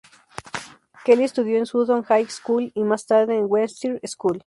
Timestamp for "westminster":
3.47-3.99